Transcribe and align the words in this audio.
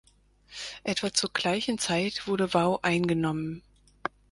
Etwa 0.83 1.13
zur 1.13 1.29
gleichen 1.31 1.77
Zeit 1.77 2.25
wurde 2.25 2.55
Wau 2.55 2.79
eingenommen. 2.81 3.61